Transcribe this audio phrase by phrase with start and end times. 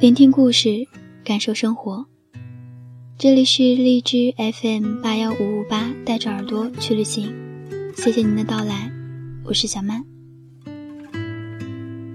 [0.00, 0.88] 聆听故事，
[1.22, 2.06] 感受生活。
[3.18, 7.30] 这里是荔枝 FM 八幺五五八，带着耳朵去旅行。
[7.98, 8.90] 谢谢您的到来，
[9.44, 10.02] 我是小曼。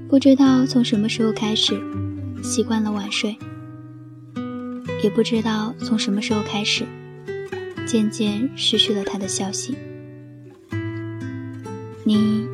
[0.09, 1.79] 不知道从什么时候开始，
[2.43, 3.37] 习惯了晚睡，
[5.03, 6.87] 也不知道从什么时候开始，
[7.85, 9.75] 渐渐失去了他的消息。
[12.03, 12.47] 你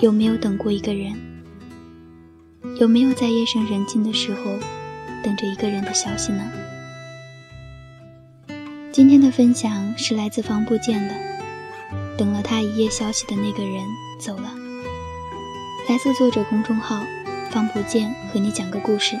[0.00, 1.14] 有没有等过一个人？
[2.82, 4.58] 有没有在夜深人静的时候
[5.22, 6.42] 等着一个人的消息呢？
[8.90, 11.14] 今天的分享是来自方不见的，
[12.18, 13.84] 等了他一夜消息的那个人
[14.18, 14.52] 走了。
[15.88, 17.04] 来自作者公众号
[17.52, 19.16] 方不见，和你讲个故事。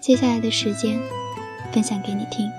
[0.00, 0.98] 接下来的时间，
[1.70, 2.50] 分享给你听。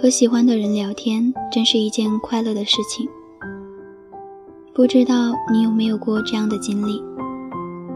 [0.00, 3.08] 和喜欢的人聊天，真是一件快乐的事情。
[4.76, 7.02] 不知道你有没有过这样的经历？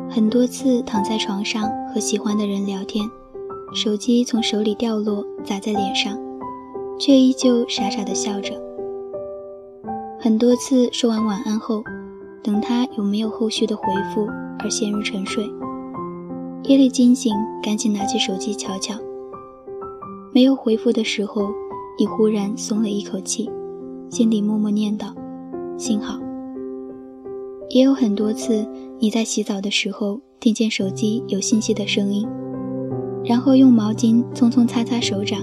[0.08, 3.06] 很多次躺在床上和喜欢的人聊天，
[3.74, 6.16] 手机从手里掉落砸在脸上，
[6.98, 8.54] 却依旧傻傻的笑着。
[10.18, 11.84] 很多次说完晚安后，
[12.42, 13.82] 等他有没有后续的回
[14.14, 14.26] 复
[14.60, 15.44] 而陷入沉睡，
[16.62, 18.94] 夜里惊醒，赶紧拿起手机瞧瞧，
[20.32, 21.50] 没有回复的时候，
[21.98, 23.50] 已忽然松了一口气，
[24.08, 25.12] 心里默默念叨：
[25.76, 26.18] 幸好。
[27.70, 28.66] 也有很多次，
[28.98, 32.26] 你在洗澡的时候听见手机有信息的声音，
[33.24, 35.40] 然后用毛巾匆匆擦擦手掌，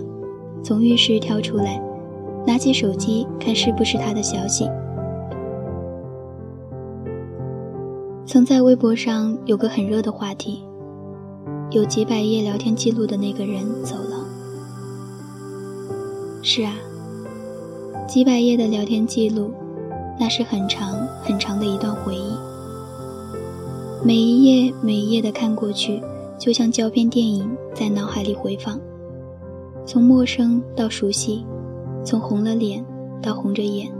[0.62, 1.82] 从浴室跳出来，
[2.46, 4.70] 拿起手机看是不是他的消息。
[8.26, 10.62] 曾在微博上有个很热的话题，
[11.72, 14.26] 有几百页聊天记录的那个人走了。
[16.44, 16.74] 是啊，
[18.06, 19.50] 几百页的聊天记录。
[20.20, 22.27] 那是很长很长的一段回忆，
[24.04, 26.02] 每一页每一页的看过去，
[26.38, 28.80] 就像胶片电影在脑海里回放，
[29.86, 31.46] 从陌生到熟悉，
[32.06, 32.86] 从红了脸
[33.22, 33.92] 到红着眼，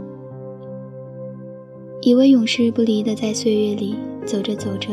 [2.00, 4.90] 以为永世不离的在岁月里走着走着，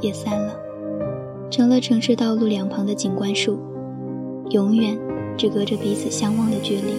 [0.00, 0.54] 也散了，
[1.50, 3.58] 成了城市道路两旁的景观树，
[4.50, 4.96] 永远
[5.36, 6.94] 只隔着彼此相望的距离。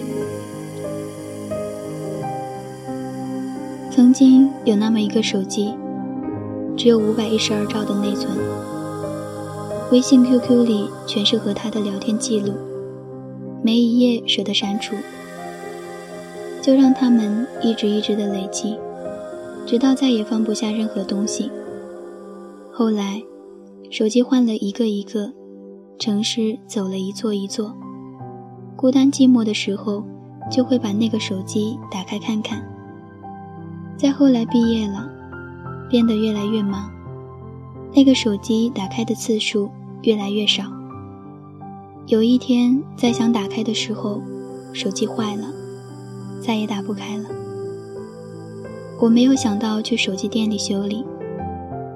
[3.90, 5.74] 曾经有那么一个手机，
[6.80, 8.34] 只有五百一十二兆的内存，
[9.92, 12.54] 微信、QQ 里全是和他的聊天记录，
[13.62, 14.96] 没一页舍得删除，
[16.62, 18.78] 就让他们一直一直的累积，
[19.66, 21.50] 直到再也放不下任何东西。
[22.72, 23.22] 后来，
[23.90, 25.30] 手机换了一个一个，
[25.98, 27.76] 城市走了一座一座，
[28.74, 30.02] 孤单寂寞的时候，
[30.50, 32.66] 就会把那个手机打开看看。
[33.98, 35.09] 再后来毕业了，
[35.90, 36.88] 变得越来越忙，
[37.92, 39.68] 那个手机打开的次数
[40.02, 40.62] 越来越少。
[42.06, 44.22] 有一天再想打开的时候，
[44.72, 45.52] 手机坏了，
[46.40, 47.24] 再也打不开了。
[49.00, 51.04] 我没有想到去手机店里修理，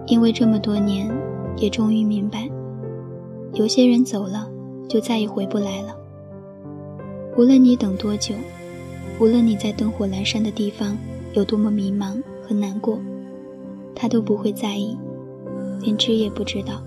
[0.09, 1.09] 因为这么多年，
[1.56, 2.50] 也终于明白，
[3.53, 4.50] 有些人走了，
[4.88, 5.97] 就再也回不来了。
[7.37, 8.34] 无论你等多久，
[9.21, 10.97] 无论你在灯火阑珊的地方。
[11.37, 12.97] 有多么迷茫和难过，
[13.94, 14.97] 他都不会在意，
[15.81, 16.82] 连知也不知道。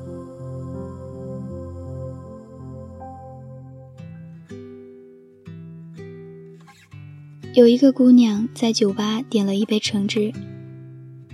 [7.53, 10.31] 有一个姑娘在酒吧点了一杯橙汁，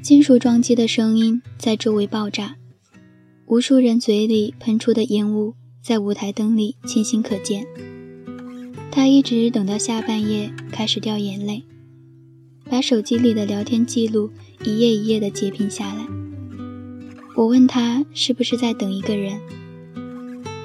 [0.01, 2.55] 金属撞击的声音在周围爆炸，
[3.45, 7.65] 无数人嘴里喷出的烟雾在舞台灯里清晰可见。
[8.89, 11.65] 她一直等到下半夜，开始掉眼泪。
[12.73, 14.31] 把手机里的聊天记录
[14.63, 16.07] 一页一页的截屏下来。
[17.35, 19.39] 我问他是不是在等一个人，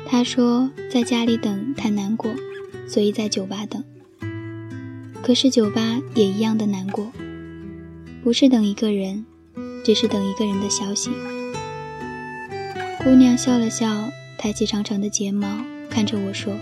[0.07, 2.31] 他说在家里等太难过，
[2.88, 3.85] 所以在酒吧等。
[5.23, 7.12] 可是酒吧也一样的难过，
[8.25, 9.27] 不是等一个人，
[9.85, 11.11] 只是等一个人的消息。
[13.05, 15.47] 姑娘笑了笑，抬起长长的睫毛，
[15.91, 16.56] 看着我说：“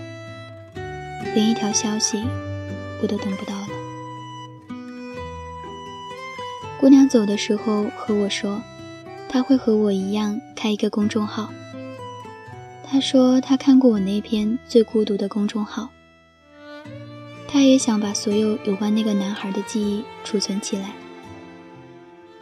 [1.33, 2.21] 连一条消息，
[3.01, 3.55] 我都等不到
[6.79, 8.61] 姑娘走的时候和我说，
[9.27, 11.51] 她会和我一样开一个公众号。
[12.83, 15.89] 她说她看过我那篇最孤独的公众号，
[17.47, 20.91] 她也想把所有有关那个男孩的记忆储存起来。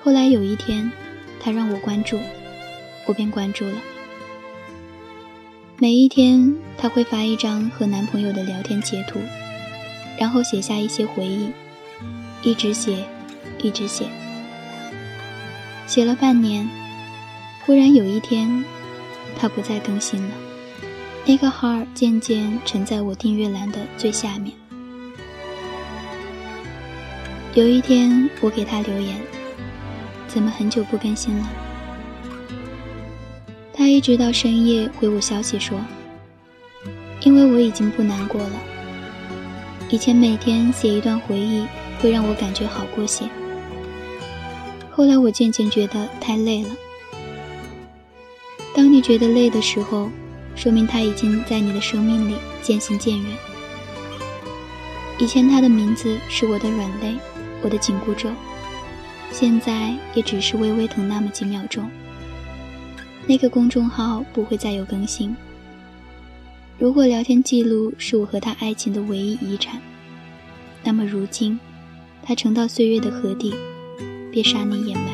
[0.01, 0.91] 后来有一天，
[1.39, 2.19] 她让我关注，
[3.05, 3.77] 我便关注了。
[5.77, 9.17] 每一天，她会发一张和男朋友的聊天截图，
[10.19, 11.51] 然后写下一些回忆，
[12.43, 13.05] 一直写，
[13.59, 14.05] 一直写。
[15.87, 16.67] 写了半年，
[17.65, 18.63] 忽然有一天，
[19.37, 20.29] 它不再更新了。
[21.25, 24.51] 那个号渐渐沉在我订阅栏的最下面。
[27.53, 29.15] 有一天，我给他留言
[30.27, 31.49] ：“怎么很久不更新了？”
[33.73, 35.79] 他一直到深夜回我消息说
[37.21, 38.59] ：“因为我已经不难过了。
[39.89, 41.65] 以前每天写一段回忆
[41.99, 43.25] 会让我感觉好过些，
[44.95, 46.69] 后来我渐渐觉得太累了。
[48.73, 50.09] 当你觉得累的时候，
[50.55, 53.31] 说明他已经在你的生命里渐行渐远。
[55.19, 57.15] 以前他的名字是我的软肋。”
[57.61, 58.29] 我的紧箍咒，
[59.31, 61.89] 现在也只是微微疼那么几秒钟。
[63.25, 65.35] 那个公众号不会再有更新。
[66.77, 69.81] 如果聊天记录是我和他爱情的唯一遗产，
[70.83, 71.59] 那么如今，
[72.21, 73.55] 他沉到岁月的河底，
[74.35, 75.13] 别杀你掩埋。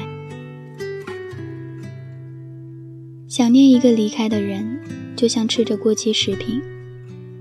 [3.27, 4.79] 想念一个离开的人，
[5.15, 6.59] 就像吃着过期食品，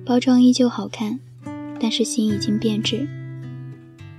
[0.04, 1.18] 包装依旧好看，
[1.80, 3.08] 但是心已经变质。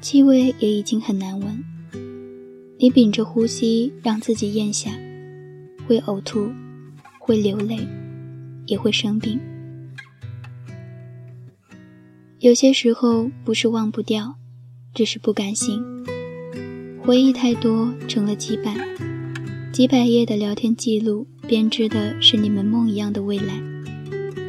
[0.01, 1.63] 气味也已经很难闻，
[2.79, 4.89] 你屏着呼吸让自己咽下，
[5.87, 6.49] 会呕吐，
[7.19, 7.77] 会流泪，
[8.65, 9.39] 也会生病。
[12.39, 14.37] 有些时候不是忘不掉，
[14.95, 15.79] 只是不甘心。
[17.03, 18.77] 回忆太多成了羁绊，
[19.71, 23.59] 几百页的聊天记录编织的是你们梦一样的未来，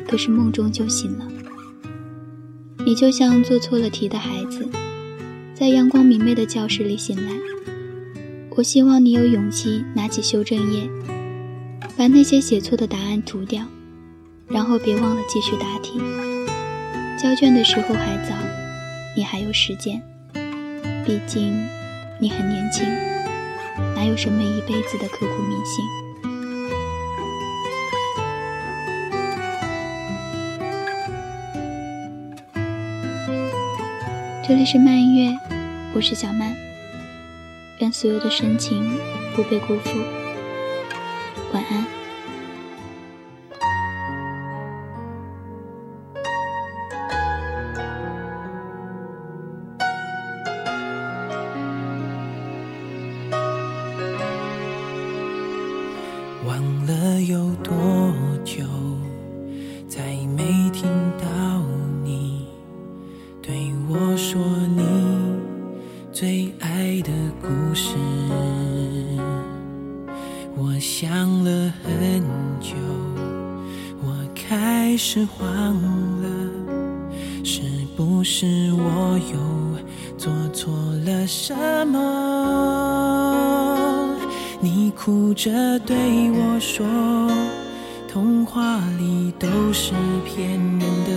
[0.06, 1.26] 可是梦中就醒了，
[2.84, 4.68] 你就像做错了题的孩子。
[5.54, 7.32] 在阳光明媚的教室里醒来，
[8.50, 10.86] 我希望你有勇气拿起修正液，
[11.96, 13.64] 把那些写错的答案涂掉，
[14.46, 15.98] 然后别忘了继续答题。
[17.18, 18.36] 交卷的时候还早，
[19.16, 20.02] 你还有时间，
[21.06, 21.54] 毕竟
[22.22, 22.86] 你很年轻，
[23.96, 25.84] 哪有什么一辈子的刻骨铭心。
[34.46, 35.36] 这里是慢月，
[35.96, 36.54] 我是小曼。
[37.80, 38.96] 愿所有的深情
[39.34, 40.21] 不被辜负。
[57.62, 58.12] 多
[58.44, 58.64] 久，
[59.88, 60.02] 再
[60.36, 60.88] 没听
[61.18, 61.26] 到
[62.04, 62.46] 你
[63.40, 63.72] 对。
[63.88, 64.40] 我说
[64.74, 64.82] 你
[66.10, 67.12] 最爱的
[67.42, 67.94] 故事，
[70.56, 72.22] 我想了很
[72.58, 72.74] 久，
[74.00, 75.74] 我开始慌
[76.22, 76.28] 了，
[77.44, 77.60] 是
[77.94, 79.38] 不是我又
[80.16, 80.72] 做错
[81.04, 81.54] 了什
[81.86, 81.98] 么？
[84.64, 85.50] 你哭着
[85.80, 85.96] 对
[86.30, 86.86] 我说。
[88.08, 89.92] 童话里都是
[90.24, 91.10] 骗人的，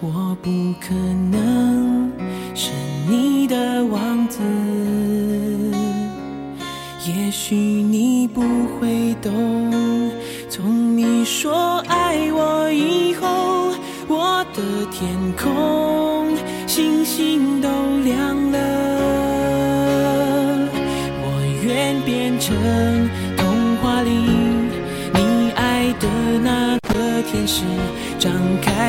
[0.00, 0.92] 我不可
[1.30, 2.12] 能
[2.54, 2.70] 是
[3.08, 4.40] 你的王子。
[7.06, 8.42] 也许你不
[8.78, 10.12] 会懂，
[10.50, 13.72] 从你说爱我以后，
[14.06, 15.50] 我的天空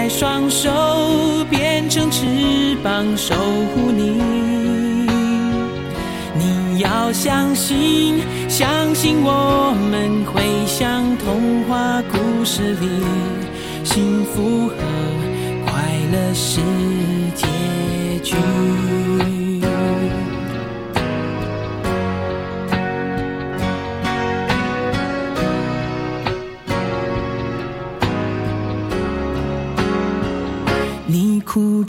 [0.03, 0.69] 开双手，
[1.49, 2.25] 变成翅
[2.83, 4.19] 膀，守护你。
[6.37, 8.19] 你要相信，
[8.49, 12.89] 相信我们会像童话故事里，
[13.85, 14.75] 幸福和
[15.65, 15.81] 快
[16.11, 16.59] 乐是
[17.33, 18.35] 结局。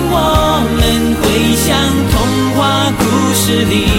[0.00, 1.76] 我们会像
[2.10, 2.16] 童
[2.56, 3.02] 话故
[3.34, 3.91] 事里